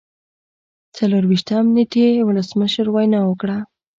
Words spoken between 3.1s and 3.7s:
وکړه.